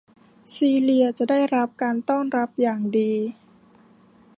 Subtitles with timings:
[0.55, 3.11] ซีเลียจะได้รับการต้อนรับอย่างดี